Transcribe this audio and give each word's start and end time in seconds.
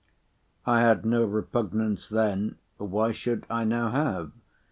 I 0.65 0.81
had 0.81 1.05
no 1.05 1.23
repugnance 1.25 2.09
then—why 2.09 3.11
should 3.11 3.45
I 3.51 3.65
now 3.65 3.91
have? 3.91 4.31